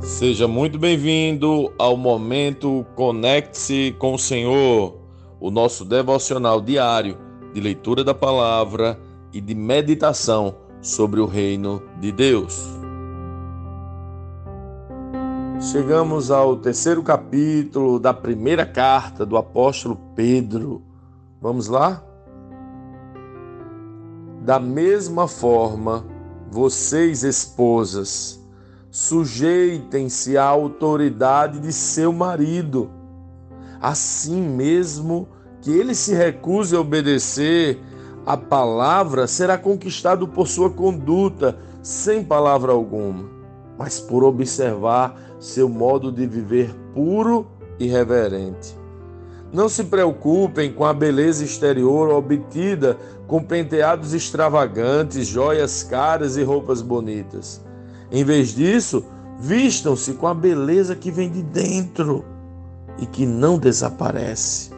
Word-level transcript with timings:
Seja 0.00 0.46
muito 0.46 0.78
bem-vindo 0.78 1.72
ao 1.78 1.96
momento 1.96 2.86
Conecte-se 2.94 3.96
com 3.98 4.14
o 4.14 4.18
Senhor, 4.18 4.98
o 5.40 5.50
nosso 5.50 5.84
devocional 5.84 6.60
diário 6.60 7.18
de 7.52 7.60
leitura 7.60 8.04
da 8.04 8.14
palavra 8.14 9.00
e 9.32 9.40
de 9.40 9.54
meditação 9.54 10.54
sobre 10.80 11.18
o 11.20 11.26
reino 11.26 11.82
de 11.98 12.12
Deus. 12.12 12.68
Chegamos 15.72 16.30
ao 16.30 16.56
terceiro 16.56 17.02
capítulo 17.02 17.98
da 17.98 18.12
primeira 18.12 18.66
carta 18.66 19.24
do 19.24 19.36
apóstolo 19.36 19.98
Pedro. 20.14 20.82
Vamos 21.40 21.66
lá? 21.66 22.04
Da 24.42 24.60
mesma 24.60 25.26
forma, 25.26 26.04
vocês, 26.50 27.24
esposas, 27.24 28.45
sujeitem-se 28.96 30.38
à 30.38 30.44
autoridade 30.44 31.60
de 31.60 31.70
seu 31.70 32.14
marido. 32.14 32.90
Assim 33.78 34.40
mesmo 34.40 35.28
que 35.60 35.70
ele 35.70 35.94
se 35.94 36.14
recuse 36.14 36.74
a 36.74 36.80
obedecer, 36.80 37.78
a 38.24 38.38
palavra 38.38 39.26
será 39.26 39.58
conquistado 39.58 40.26
por 40.26 40.48
sua 40.48 40.70
conduta, 40.70 41.58
sem 41.82 42.24
palavra 42.24 42.72
alguma, 42.72 43.28
mas 43.76 44.00
por 44.00 44.24
observar 44.24 45.14
seu 45.38 45.68
modo 45.68 46.10
de 46.10 46.26
viver 46.26 46.74
puro 46.94 47.46
e 47.78 47.86
reverente. 47.86 48.74
Não 49.52 49.68
se 49.68 49.84
preocupem 49.84 50.72
com 50.72 50.86
a 50.86 50.94
beleza 50.94 51.44
exterior 51.44 52.08
obtida 52.08 52.96
com 53.26 53.42
penteados 53.42 54.14
extravagantes, 54.14 55.26
joias 55.26 55.82
caras 55.82 56.38
e 56.38 56.42
roupas 56.42 56.80
bonitas. 56.80 57.65
Em 58.10 58.24
vez 58.24 58.54
disso, 58.54 59.04
vistam-se 59.38 60.14
com 60.14 60.26
a 60.26 60.34
beleza 60.34 60.94
que 60.94 61.10
vem 61.10 61.30
de 61.30 61.42
dentro 61.42 62.24
e 62.98 63.06
que 63.06 63.26
não 63.26 63.58
desaparece. 63.58 64.70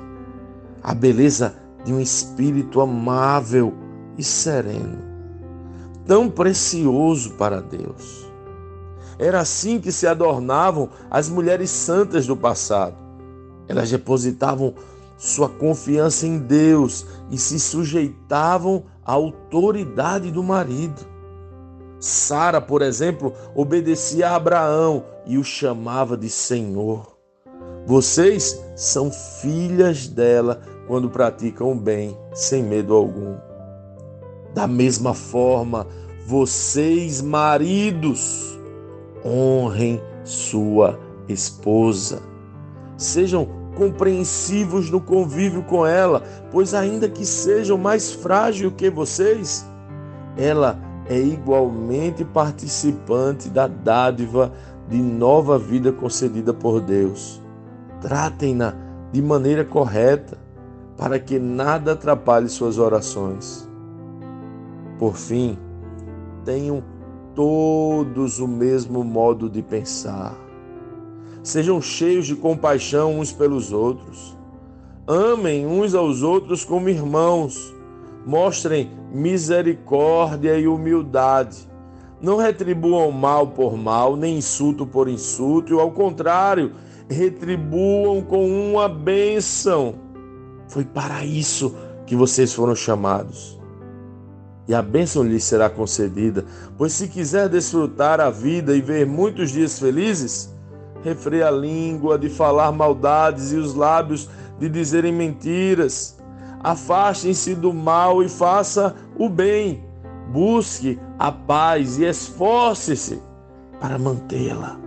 A 0.83 0.95
beleza 0.95 1.55
de 1.85 1.93
um 1.93 2.01
espírito 2.01 2.81
amável 2.81 3.73
e 4.17 4.25
sereno, 4.25 4.99
tão 6.07 6.29
precioso 6.29 7.35
para 7.35 7.61
Deus. 7.61 8.27
Era 9.19 9.41
assim 9.41 9.81
que 9.81 9.91
se 9.91 10.07
adornavam 10.07 10.91
as 11.11 11.29
mulheres 11.29 11.71
santas 11.71 12.27
do 12.27 12.37
passado. 12.37 12.97
Elas 13.67 13.91
depositavam 13.91 14.75
sua 15.17 15.49
confiança 15.49 16.27
em 16.27 16.39
Deus 16.39 17.05
e 17.31 17.37
se 17.37 17.59
sujeitavam 17.59 18.85
à 19.05 19.13
autoridade 19.13 20.31
do 20.31 20.43
marido. 20.43 21.18
Sara, 22.01 22.61
por 22.61 22.83
exemplo, 22.83 23.33
obedecia 23.55 24.31
a 24.31 24.37
Abraão 24.37 25.05
e 25.27 25.37
o 25.37 25.45
chamava 25.45 26.17
de 26.17 26.31
Senhor. 26.31 27.19
Vocês 27.87 28.63
são 28.77 29.11
filhas 29.11 30.07
dela 30.07 30.61
quando 30.87 31.11
praticam 31.11 31.73
o 31.73 31.75
bem, 31.75 32.17
sem 32.33 32.63
medo 32.63 32.95
algum. 32.95 33.37
Da 34.55 34.67
mesma 34.67 35.13
forma, 35.13 35.87
vocês, 36.27 37.21
maridos, 37.21 38.59
honrem 39.25 40.01
sua 40.25 40.99
esposa. 41.29 42.23
Sejam 42.97 43.49
compreensivos 43.77 44.91
no 44.91 45.01
convívio 45.01 45.63
com 45.63 45.87
ela, 45.87 46.23
pois, 46.51 46.75
ainda 46.75 47.09
que 47.09 47.25
sejam 47.25 47.79
mais 47.79 48.13
frágil 48.13 48.73
que 48.73 48.91
vocês, 48.91 49.65
ela 50.37 50.79
é 51.09 51.19
igualmente 51.19 52.25
participante 52.25 53.49
da 53.49 53.67
dádiva 53.67 54.53
de 54.89 54.99
nova 54.99 55.59
vida 55.59 55.91
concedida 55.91 56.53
por 56.53 56.81
Deus. 56.81 57.43
Tratem-na 58.01 58.75
de 59.11 59.23
maneira 59.23 59.65
correta, 59.65 60.39
para 60.97 61.19
que 61.19 61.39
nada 61.39 61.93
atrapalhe 61.93 62.49
suas 62.49 62.77
orações. 62.77 63.69
Por 64.99 65.17
fim, 65.17 65.57
tenham 66.45 66.83
todos 67.35 68.41
o 68.41 68.49
mesmo 68.49 69.05
modo 69.05 69.49
de 69.49 69.63
pensar. 69.63 70.35
Sejam 71.43 71.81
cheios 71.81 72.27
de 72.27 72.35
compaixão 72.35 73.21
uns 73.21 73.33
pelos 73.33 73.73
outros. 73.73 74.37
Amem 75.07 75.65
uns 75.67 75.95
aos 75.95 76.23
outros 76.23 76.65
como 76.65 76.89
irmãos 76.89 77.73
mostrem 78.27 78.91
misericórdia 79.13 80.59
e 80.59 80.69
humildade. 80.69 81.69
Não 82.21 82.37
retribuam 82.37 83.11
mal 83.11 83.47
por 83.49 83.77
mal, 83.77 84.17
nem 84.17 84.39
insulto 84.39 84.87
por 84.87 85.09
insulto, 85.09 85.73
e 85.73 85.81
ao 85.81 85.91
contrário, 85.91 86.73
retribuam 87.09 88.23
com 88.23 88.47
uma 88.49 88.89
bênção. 88.89 89.95
Foi 90.69 90.85
para 90.85 91.25
isso 91.25 91.75
que 92.07 92.17
vocês 92.17 92.53
foram 92.53 92.75
chamados. 92.75 93.59
E 94.67 94.75
a 94.75 94.83
bênção 94.83 95.23
lhes 95.23 95.45
será 95.45 95.71
concedida, 95.71 96.45
pois 96.77 96.93
se 96.93 97.09
quiser 97.09 97.49
desfrutar 97.49 98.21
a 98.21 98.29
vida 98.29 98.77
e 98.77 98.83
ver 98.83 99.07
muitos 99.07 99.51
dias 99.51 99.79
felizes, 99.79 100.53
refreia 101.03 101.49
a 101.49 101.51
língua 101.51 102.19
de 102.19 102.29
falar 102.29 102.71
maldades 102.73 103.53
e 103.53 103.57
os 103.57 103.75
lábios 103.75 104.29
de 104.59 104.69
dizerem 104.69 105.13
mentiras 105.13 106.18
Afastem-se 106.63 107.55
do 107.55 107.73
mal 107.73 108.23
e 108.23 108.29
faça 108.29 108.95
o 109.17 109.29
bem. 109.29 109.85
Busque 110.33 110.99
a 111.19 111.33
paz 111.33 111.99
e 111.99 112.05
esforce-se 112.05 113.21
para 113.81 113.99
mantê-la. 113.99 114.79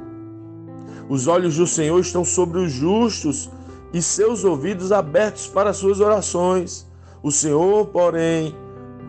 Os 1.10 1.28
olhos 1.28 1.58
do 1.58 1.68
Senhor 1.68 2.00
estão 2.00 2.24
sobre 2.24 2.60
os 2.60 2.72
justos 2.72 3.50
e 3.94 4.02
seus 4.02 4.44
ouvidos 4.44 4.92
abertos 4.92 5.48
para 5.48 5.74
suas 5.74 6.00
orações. 6.00 6.88
O 7.24 7.32
Senhor, 7.32 7.88
porém, 7.88 8.56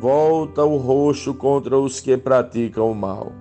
volta 0.01 0.65
o 0.65 0.77
rosto 0.77 1.33
contra 1.33 1.79
os 1.79 2.01
que 2.01 2.17
praticam 2.17 2.91
o 2.91 2.95
mal. 2.95 3.33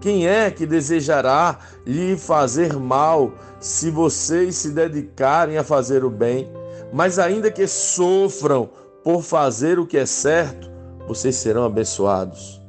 Quem 0.00 0.26
é 0.28 0.50
que 0.50 0.66
desejará 0.66 1.58
lhe 1.84 2.16
fazer 2.16 2.74
mal 2.74 3.32
se 3.58 3.90
vocês 3.90 4.56
se 4.56 4.70
dedicarem 4.70 5.58
a 5.58 5.64
fazer 5.64 6.04
o 6.04 6.10
bem? 6.10 6.57
Mas 6.92 7.18
ainda 7.18 7.50
que 7.50 7.66
sofram 7.66 8.70
por 9.04 9.22
fazer 9.22 9.78
o 9.78 9.86
que 9.86 9.96
é 9.96 10.06
certo, 10.06 10.70
vocês 11.06 11.36
serão 11.36 11.64
abençoados. 11.64 12.60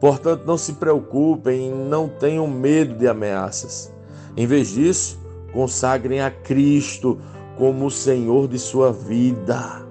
Portanto, 0.00 0.44
não 0.46 0.58
se 0.58 0.74
preocupem 0.74 1.68
e 1.68 1.70
não 1.70 2.08
tenham 2.08 2.46
medo 2.46 2.94
de 2.94 3.08
ameaças. 3.08 3.92
Em 4.36 4.46
vez 4.46 4.68
disso, 4.68 5.18
consagrem 5.52 6.20
a 6.20 6.30
Cristo 6.30 7.18
como 7.56 7.86
o 7.86 7.90
Senhor 7.90 8.48
de 8.48 8.58
sua 8.58 8.92
vida. 8.92 9.82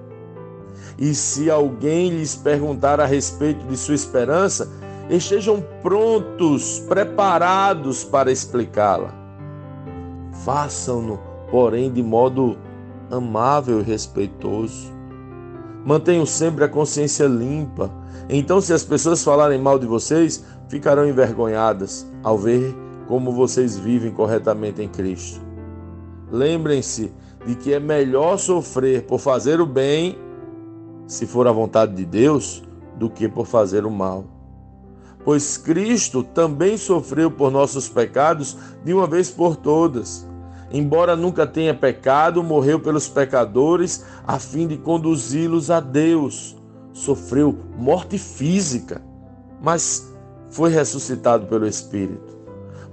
E 0.98 1.14
se 1.14 1.50
alguém 1.50 2.10
lhes 2.10 2.36
perguntar 2.36 3.00
a 3.00 3.06
respeito 3.06 3.66
de 3.66 3.76
sua 3.76 3.94
esperança, 3.94 4.70
estejam 5.10 5.64
prontos, 5.82 6.80
preparados 6.88 8.04
para 8.04 8.30
explicá-la. 8.30 9.12
Façam-no, 10.44 11.18
porém, 11.50 11.90
de 11.90 12.02
modo 12.02 12.56
amável 13.10 13.80
e 13.80 13.82
respeitoso. 13.82 14.92
Mantenham 15.84 16.24
sempre 16.24 16.64
a 16.64 16.68
consciência 16.68 17.26
limpa. 17.26 17.90
Então, 18.28 18.60
se 18.60 18.72
as 18.72 18.84
pessoas 18.84 19.22
falarem 19.22 19.60
mal 19.60 19.78
de 19.78 19.86
vocês, 19.86 20.44
ficarão 20.68 21.06
envergonhadas 21.06 22.06
ao 22.22 22.38
ver 22.38 22.74
como 23.06 23.32
vocês 23.32 23.78
vivem 23.78 24.10
corretamente 24.10 24.80
em 24.82 24.88
Cristo. 24.88 25.40
Lembrem-se 26.30 27.12
de 27.46 27.54
que 27.54 27.74
é 27.74 27.78
melhor 27.78 28.38
sofrer 28.38 29.02
por 29.02 29.18
fazer 29.18 29.60
o 29.60 29.66
bem, 29.66 30.18
se 31.06 31.26
for 31.26 31.46
a 31.46 31.52
vontade 31.52 31.94
de 31.94 32.04
Deus, 32.06 32.62
do 32.96 33.10
que 33.10 33.28
por 33.28 33.46
fazer 33.46 33.84
o 33.84 33.90
mal. 33.90 34.24
Pois 35.22 35.58
Cristo 35.58 36.22
também 36.22 36.76
sofreu 36.76 37.30
por 37.30 37.50
nossos 37.50 37.88
pecados 37.88 38.56
de 38.84 38.92
uma 38.92 39.06
vez 39.06 39.30
por 39.30 39.56
todas 39.56 40.26
embora 40.74 41.14
nunca 41.14 41.46
tenha 41.46 41.72
pecado, 41.72 42.42
morreu 42.42 42.80
pelos 42.80 43.08
pecadores 43.08 44.04
a 44.26 44.40
fim 44.40 44.66
de 44.66 44.76
conduzi-los 44.76 45.70
a 45.70 45.78
Deus. 45.78 46.56
Sofreu 46.92 47.56
morte 47.78 48.18
física, 48.18 49.00
mas 49.62 50.12
foi 50.50 50.70
ressuscitado 50.70 51.46
pelo 51.46 51.64
Espírito, 51.64 52.36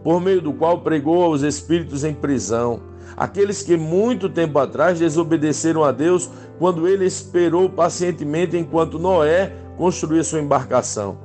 por 0.04 0.22
meio 0.22 0.44
do 0.44 0.54
qual 0.54 0.82
pregou 0.82 1.24
aos 1.24 1.42
espíritos 1.42 2.04
em 2.04 2.14
prisão, 2.14 2.82
aqueles 3.18 3.64
que 3.64 3.76
muito 3.76 4.30
tempo 4.30 4.60
atrás 4.60 5.00
desobedeceram 5.00 5.84
a 5.84 5.92
Deus 5.92 6.30
quando 6.60 6.88
ele 6.88 7.06
esperou 7.06 7.68
pacientemente 7.68 8.56
enquanto 8.56 9.00
Noé 9.00 9.56
construía 9.76 10.24
sua 10.24 10.40
embarcação. 10.40 11.18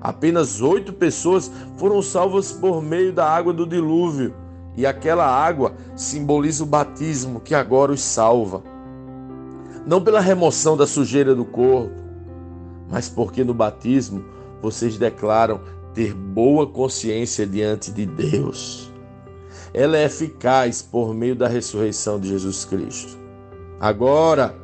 Apenas 0.00 0.60
oito 0.60 0.92
pessoas 0.92 1.52
foram 1.76 2.02
salvas 2.02 2.50
por 2.50 2.82
meio 2.82 3.12
da 3.12 3.28
água 3.28 3.52
do 3.52 3.64
dilúvio 3.64 4.34
e 4.76 4.86
aquela 4.86 5.26
água 5.26 5.74
simboliza 5.96 6.62
o 6.62 6.66
batismo 6.66 7.40
que 7.40 7.54
agora 7.54 7.92
os 7.92 8.02
salva. 8.02 8.62
Não 9.86 10.02
pela 10.02 10.20
remoção 10.20 10.76
da 10.76 10.86
sujeira 10.86 11.34
do 11.34 11.44
corpo, 11.44 11.94
mas 12.88 13.08
porque 13.08 13.44
no 13.44 13.54
batismo 13.54 14.24
vocês 14.60 14.96
declaram 14.98 15.60
ter 15.94 16.14
boa 16.14 16.66
consciência 16.66 17.46
diante 17.46 17.90
de 17.90 18.06
Deus. 18.06 18.90
Ela 19.72 19.98
é 19.98 20.04
eficaz 20.04 20.82
por 20.82 21.14
meio 21.14 21.36
da 21.36 21.48
ressurreição 21.48 22.18
de 22.18 22.28
Jesus 22.28 22.64
Cristo. 22.64 23.18
Agora, 23.80 24.54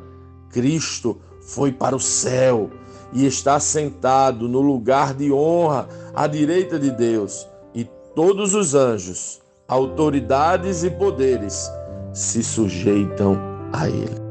Cristo 0.49 1.19
foi 1.41 1.71
para 1.71 1.95
o 1.95 1.99
céu 1.99 2.69
e 3.13 3.25
está 3.25 3.59
sentado 3.59 4.47
no 4.47 4.61
lugar 4.61 5.13
de 5.13 5.31
honra 5.31 5.87
à 6.13 6.27
direita 6.27 6.77
de 6.77 6.91
Deus, 6.91 7.47
e 7.73 7.85
todos 8.13 8.53
os 8.53 8.75
anjos, 8.75 9.41
autoridades 9.67 10.85
e 10.85 10.89
poderes 10.89 11.69
se 12.13 12.41
sujeitam 12.41 13.37
a 13.73 13.89
ele. 13.89 14.27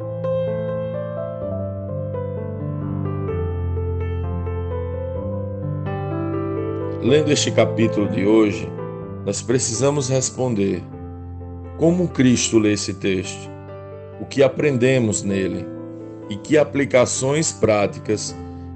Lendo 7.03 7.31
este 7.31 7.53
capítulo 7.53 8.09
de 8.09 8.27
hoje, 8.27 8.69
nós 9.27 9.43
precisamos 9.43 10.09
responder 10.09 10.83
como 11.77 12.09
Cristo 12.09 12.59
lê 12.59 12.73
esse 12.73 12.95
texto, 12.95 13.51
o 14.21 14.25
que 14.25 14.43
aprendemos 14.43 15.23
nele 15.23 15.67
e 16.31 16.37
que 16.37 16.57
aplicações 16.57 17.53
práticas 17.53 18.35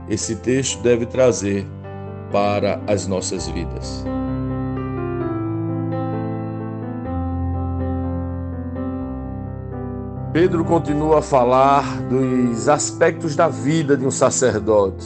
esse 0.08 0.36
texto 0.36 0.82
deve 0.82 1.06
trazer 1.06 1.66
para 2.30 2.80
as 2.86 3.06
nossas 3.06 3.48
vidas. 3.48 4.04
Pedro 10.32 10.64
continua 10.64 11.18
a 11.18 11.22
falar 11.22 12.02
dos 12.02 12.68
aspectos 12.68 13.34
da 13.34 13.48
vida 13.48 13.96
de 13.96 14.06
um 14.06 14.12
sacerdote, 14.12 15.04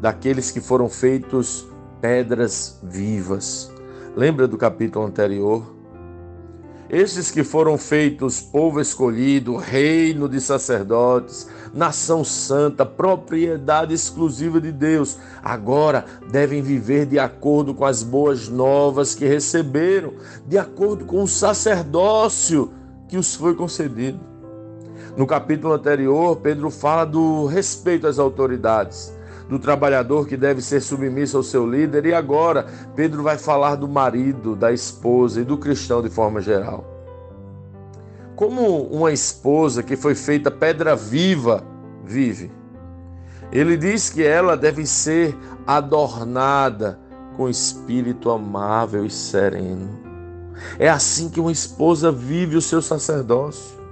daqueles 0.00 0.52
que 0.52 0.60
foram 0.60 0.88
feitos 0.88 1.66
pedras 2.00 2.78
vivas. 2.80 3.72
Lembra 4.14 4.46
do 4.46 4.56
capítulo 4.56 5.04
anterior? 5.04 5.74
Estes 6.88 7.32
que 7.32 7.42
foram 7.42 7.76
feitos 7.76 8.40
povo 8.40 8.80
escolhido, 8.80 9.56
reino 9.56 10.28
de 10.28 10.40
sacerdotes, 10.40 11.48
nação 11.74 12.22
santa, 12.22 12.86
propriedade 12.86 13.92
exclusiva 13.92 14.60
de 14.60 14.70
Deus, 14.70 15.18
agora 15.42 16.04
devem 16.30 16.62
viver 16.62 17.04
de 17.04 17.18
acordo 17.18 17.74
com 17.74 17.84
as 17.84 18.04
boas 18.04 18.48
novas 18.48 19.12
que 19.12 19.26
receberam, 19.26 20.12
de 20.46 20.56
acordo 20.56 21.04
com 21.04 21.24
o 21.24 21.26
sacerdócio 21.26 22.70
que 23.08 23.18
os 23.18 23.34
foi 23.34 23.52
concedido. 23.52 24.35
No 25.16 25.26
capítulo 25.26 25.72
anterior, 25.72 26.36
Pedro 26.36 26.70
fala 26.70 27.04
do 27.04 27.46
respeito 27.46 28.06
às 28.06 28.18
autoridades 28.18 29.16
do 29.48 29.58
trabalhador 29.58 30.26
que 30.26 30.36
deve 30.36 30.60
ser 30.60 30.80
submisso 30.80 31.36
ao 31.36 31.42
seu 31.42 31.68
líder, 31.68 32.06
e 32.06 32.14
agora 32.14 32.66
Pedro 32.94 33.22
vai 33.22 33.38
falar 33.38 33.76
do 33.76 33.88
marido, 33.88 34.56
da 34.56 34.72
esposa 34.72 35.40
e 35.40 35.44
do 35.44 35.56
cristão 35.56 36.02
de 36.02 36.10
forma 36.10 36.40
geral. 36.40 36.84
Como 38.34 38.82
uma 38.88 39.12
esposa 39.12 39.82
que 39.82 39.96
foi 39.96 40.14
feita 40.14 40.50
pedra 40.50 40.94
viva 40.94 41.64
vive? 42.04 42.50
Ele 43.52 43.76
diz 43.76 44.10
que 44.10 44.22
ela 44.22 44.56
deve 44.56 44.84
ser 44.84 45.36
adornada 45.66 46.98
com 47.36 47.48
espírito 47.48 48.30
amável 48.30 49.06
e 49.06 49.10
sereno. 49.10 49.88
É 50.78 50.88
assim 50.88 51.28
que 51.30 51.40
uma 51.40 51.52
esposa 51.52 52.10
vive 52.10 52.56
o 52.56 52.62
seu 52.62 52.82
sacerdócio. 52.82 53.85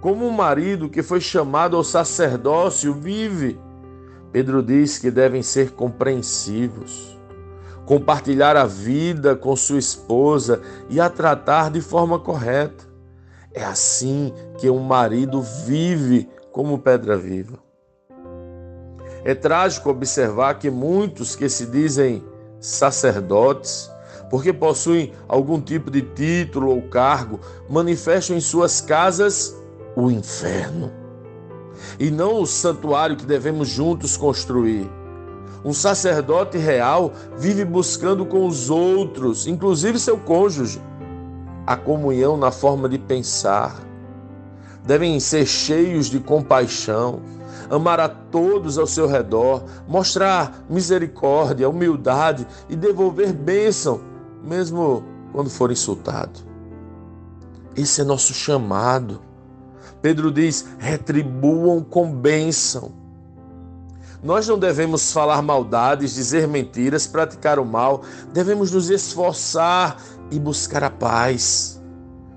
Como 0.00 0.26
um 0.26 0.30
marido 0.30 0.88
que 0.88 1.02
foi 1.02 1.20
chamado 1.20 1.76
ao 1.76 1.84
sacerdócio 1.84 2.94
vive 2.94 3.58
Pedro 4.32 4.62
diz 4.62 4.98
que 4.98 5.10
devem 5.10 5.42
ser 5.42 5.72
compreensivos, 5.72 7.18
compartilhar 7.86 8.56
a 8.56 8.66
vida 8.66 9.34
com 9.34 9.56
sua 9.56 9.78
esposa 9.78 10.60
e 10.90 11.00
a 11.00 11.08
tratar 11.08 11.70
de 11.70 11.80
forma 11.80 12.18
correta. 12.18 12.84
É 13.54 13.64
assim 13.64 14.32
que 14.58 14.68
um 14.68 14.80
marido 14.80 15.40
vive 15.66 16.28
como 16.52 16.78
pedra 16.78 17.16
viva. 17.16 17.58
É 19.24 19.34
trágico 19.34 19.90
observar 19.90 20.58
que 20.58 20.70
muitos 20.70 21.34
que 21.34 21.48
se 21.48 21.66
dizem 21.66 22.22
sacerdotes, 22.60 23.90
porque 24.30 24.52
possuem 24.52 25.14
algum 25.26 25.58
tipo 25.58 25.90
de 25.90 26.02
título 26.02 26.70
ou 26.70 26.82
cargo, 26.82 27.40
manifestam 27.68 28.36
em 28.36 28.40
suas 28.40 28.80
casas 28.80 29.56
o 29.98 30.10
inferno 30.12 30.92
e 31.98 32.10
não 32.10 32.40
o 32.40 32.46
santuário 32.46 33.16
que 33.16 33.26
devemos 33.26 33.68
juntos 33.68 34.16
construir. 34.16 34.88
Um 35.64 35.72
sacerdote 35.72 36.56
real 36.56 37.12
vive 37.36 37.64
buscando 37.64 38.24
com 38.24 38.46
os 38.46 38.70
outros, 38.70 39.46
inclusive 39.46 39.98
seu 39.98 40.16
cônjuge, 40.16 40.80
a 41.66 41.76
comunhão 41.76 42.36
na 42.36 42.52
forma 42.52 42.88
de 42.88 42.96
pensar. 42.96 43.82
Devem 44.84 45.18
ser 45.18 45.44
cheios 45.46 46.06
de 46.06 46.20
compaixão, 46.20 47.20
amar 47.68 47.98
a 47.98 48.08
todos 48.08 48.78
ao 48.78 48.86
seu 48.86 49.08
redor, 49.08 49.64
mostrar 49.88 50.64
misericórdia, 50.70 51.68
humildade 51.68 52.46
e 52.68 52.76
devolver 52.76 53.32
bênção, 53.32 54.00
mesmo 54.44 55.04
quando 55.32 55.50
for 55.50 55.72
insultado. 55.72 56.40
Esse 57.76 58.00
é 58.00 58.04
nosso 58.04 58.32
chamado. 58.32 59.27
Pedro 60.00 60.30
diz: 60.30 60.66
retribuam 60.78 61.82
com 61.82 62.10
bênção. 62.10 62.92
Nós 64.22 64.48
não 64.48 64.58
devemos 64.58 65.12
falar 65.12 65.40
maldades, 65.42 66.14
dizer 66.14 66.48
mentiras, 66.48 67.06
praticar 67.06 67.58
o 67.58 67.64
mal, 67.64 68.02
devemos 68.32 68.72
nos 68.72 68.90
esforçar 68.90 70.02
e 70.30 70.40
buscar 70.40 70.82
a 70.82 70.90
paz. 70.90 71.80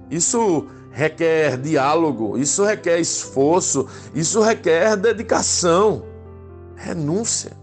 Isso 0.10 0.68
requer 0.92 1.58
diálogo, 1.58 2.38
isso 2.38 2.64
requer 2.64 3.00
esforço, 3.00 3.88
isso 4.14 4.42
requer 4.42 4.96
dedicação, 4.96 6.04
renúncia. 6.76 7.60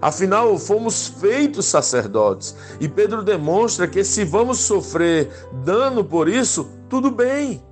Afinal, 0.00 0.58
fomos 0.58 1.06
feitos 1.06 1.66
sacerdotes 1.66 2.56
e 2.80 2.88
Pedro 2.88 3.22
demonstra 3.22 3.86
que 3.86 4.02
se 4.02 4.24
vamos 4.24 4.58
sofrer 4.58 5.30
dano 5.64 6.04
por 6.04 6.28
isso, 6.28 6.68
tudo 6.88 7.08
bem 7.08 7.62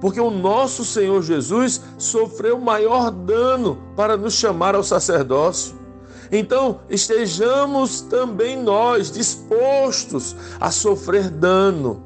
porque 0.00 0.20
o 0.20 0.30
nosso 0.30 0.84
Senhor 0.84 1.22
Jesus 1.22 1.80
sofreu 1.98 2.58
maior 2.58 3.10
dano 3.10 3.78
para 3.94 4.16
nos 4.16 4.34
chamar 4.34 4.74
ao 4.74 4.82
sacerdócio. 4.82 5.78
Então, 6.32 6.80
estejamos 6.88 8.00
também 8.02 8.56
nós 8.56 9.10
dispostos 9.10 10.36
a 10.60 10.70
sofrer 10.70 11.28
dano 11.28 12.04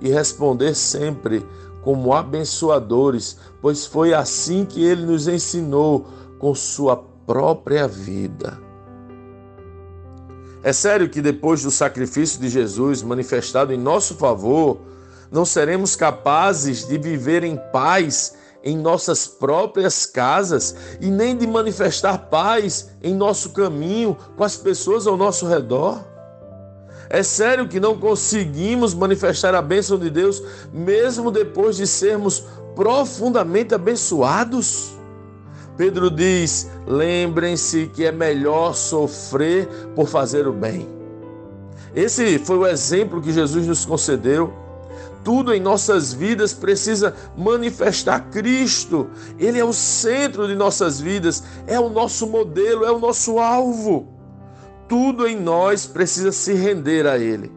e 0.00 0.08
responder 0.08 0.74
sempre 0.74 1.46
como 1.82 2.12
abençoadores, 2.12 3.38
pois 3.60 3.86
foi 3.86 4.12
assim 4.12 4.64
que 4.64 4.84
ele 4.84 5.06
nos 5.06 5.28
ensinou 5.28 6.06
com 6.38 6.54
sua 6.54 6.96
própria 6.96 7.86
vida. 7.86 8.58
É 10.62 10.72
sério 10.72 11.08
que 11.08 11.22
depois 11.22 11.62
do 11.62 11.70
sacrifício 11.70 12.40
de 12.40 12.48
Jesus 12.48 13.02
manifestado 13.02 13.72
em 13.72 13.78
nosso 13.78 14.16
favor, 14.16 14.78
não 15.30 15.44
seremos 15.44 15.96
capazes 15.96 16.86
de 16.86 16.98
viver 16.98 17.44
em 17.44 17.56
paz 17.72 18.34
em 18.62 18.76
nossas 18.76 19.28
próprias 19.28 20.06
casas 20.06 20.74
e 21.00 21.06
nem 21.06 21.36
de 21.36 21.46
manifestar 21.46 22.18
paz 22.28 22.90
em 23.02 23.14
nosso 23.14 23.50
caminho 23.50 24.16
com 24.36 24.42
as 24.42 24.56
pessoas 24.56 25.06
ao 25.06 25.16
nosso 25.16 25.46
redor? 25.46 26.04
É 27.08 27.22
sério 27.22 27.68
que 27.68 27.78
não 27.78 27.96
conseguimos 27.96 28.92
manifestar 28.92 29.54
a 29.54 29.62
bênção 29.62 29.96
de 29.96 30.10
Deus 30.10 30.42
mesmo 30.72 31.30
depois 31.30 31.76
de 31.76 31.86
sermos 31.86 32.44
profundamente 32.74 33.74
abençoados? 33.74 34.96
Pedro 35.76 36.10
diz: 36.10 36.68
lembrem-se 36.86 37.86
que 37.94 38.04
é 38.04 38.10
melhor 38.10 38.74
sofrer 38.74 39.68
por 39.94 40.08
fazer 40.08 40.48
o 40.48 40.52
bem. 40.52 40.88
Esse 41.94 42.38
foi 42.38 42.58
o 42.58 42.66
exemplo 42.66 43.22
que 43.22 43.32
Jesus 43.32 43.66
nos 43.66 43.84
concedeu 43.84 44.52
tudo 45.26 45.52
em 45.52 45.58
nossas 45.58 46.12
vidas 46.12 46.54
precisa 46.54 47.12
manifestar 47.36 48.30
Cristo. 48.30 49.10
Ele 49.36 49.58
é 49.58 49.64
o 49.64 49.72
centro 49.72 50.46
de 50.46 50.54
nossas 50.54 51.00
vidas, 51.00 51.42
é 51.66 51.80
o 51.80 51.88
nosso 51.88 52.28
modelo, 52.28 52.84
é 52.84 52.92
o 52.92 53.00
nosso 53.00 53.40
alvo. 53.40 54.06
Tudo 54.88 55.26
em 55.26 55.34
nós 55.34 55.84
precisa 55.84 56.30
se 56.30 56.52
render 56.52 57.08
a 57.08 57.18
Ele, 57.18 57.50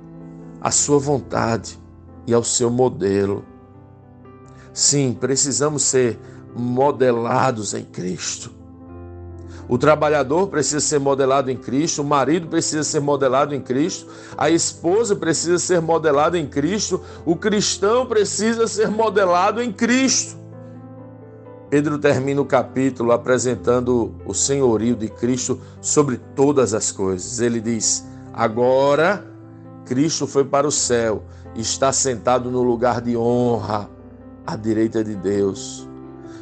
à 0.59 0.71
Sua 0.71 0.97
vontade 0.97 1.77
e 2.25 2.33
ao 2.33 2.43
seu 2.43 2.71
modelo. 2.71 3.45
Sim, 4.73 5.13
precisamos 5.13 5.83
ser 5.83 6.19
modelados 6.55 7.75
em 7.75 7.85
Cristo. 7.85 8.58
O 9.69 9.77
trabalhador 9.77 10.47
precisa 10.47 10.79
ser 10.79 10.99
modelado 10.99 11.51
em 11.51 11.55
Cristo, 11.55 12.01
o 12.01 12.05
marido 12.05 12.47
precisa 12.47 12.83
ser 12.83 12.99
modelado 12.99 13.53
em 13.53 13.61
Cristo, 13.61 14.07
a 14.35 14.49
esposa 14.49 15.15
precisa 15.15 15.59
ser 15.59 15.79
modelada 15.79 16.39
em 16.39 16.47
Cristo, 16.47 16.99
o 17.23 17.35
cristão 17.35 18.07
precisa 18.07 18.67
ser 18.67 18.89
modelado 18.89 19.61
em 19.61 19.71
Cristo. 19.71 20.39
Pedro 21.69 21.99
termina 21.99 22.41
o 22.41 22.45
capítulo 22.45 23.11
apresentando 23.11 24.15
o 24.25 24.33
senhorio 24.33 24.95
de 24.95 25.07
Cristo 25.07 25.61
sobre 25.79 26.17
todas 26.35 26.73
as 26.73 26.91
coisas. 26.91 27.39
Ele 27.39 27.61
diz: 27.61 28.03
Agora, 28.33 29.23
Cristo 29.85 30.25
foi 30.25 30.43
para 30.43 30.67
o 30.67 30.71
céu, 30.71 31.23
está 31.55 31.93
sentado 31.93 32.49
no 32.49 32.63
lugar 32.63 33.01
de 33.01 33.15
honra, 33.15 33.87
à 34.47 34.55
direita 34.55 35.03
de 35.03 35.13
Deus. 35.15 35.87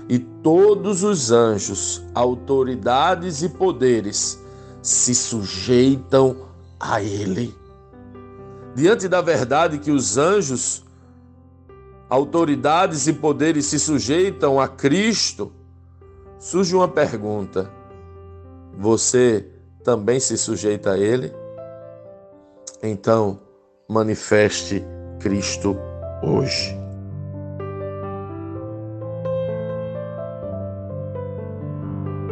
E 0.09 0.19
todos 0.19 1.03
os 1.03 1.31
anjos, 1.31 2.03
autoridades 2.13 3.43
e 3.43 3.49
poderes 3.49 4.41
se 4.81 5.13
sujeitam 5.13 6.37
a 6.79 7.01
Ele. 7.01 7.53
Diante 8.73 9.07
da 9.07 9.21
verdade 9.21 9.79
que 9.79 9.91
os 9.91 10.17
anjos, 10.17 10.83
autoridades 12.09 13.07
e 13.07 13.13
poderes 13.13 13.65
se 13.65 13.79
sujeitam 13.79 14.59
a 14.59 14.67
Cristo, 14.67 15.51
surge 16.39 16.75
uma 16.75 16.87
pergunta: 16.87 17.69
você 18.77 19.45
também 19.83 20.19
se 20.19 20.37
sujeita 20.37 20.91
a 20.91 20.97
Ele? 20.97 21.33
Então, 22.81 23.39
manifeste 23.89 24.83
Cristo 25.19 25.75
hoje. 26.23 26.86